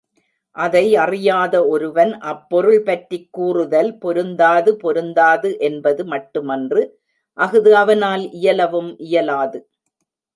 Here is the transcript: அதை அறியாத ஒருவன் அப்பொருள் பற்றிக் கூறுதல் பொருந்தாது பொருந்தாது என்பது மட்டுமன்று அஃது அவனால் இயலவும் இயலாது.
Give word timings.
அதை 0.55 0.95
அறியாத 0.95 1.55
ஒருவன் 1.67 2.13
அப்பொருள் 2.21 2.79
பற்றிக் 2.83 3.27
கூறுதல் 3.31 3.91
பொருந்தாது 3.97 4.71
பொருந்தாது 4.77 5.49
என்பது 5.59 6.05
மட்டுமன்று 6.05 6.81
அஃது 7.37 7.71
அவனால் 7.75 8.23
இயலவும் 8.33 8.91
இயலாது. 9.07 9.59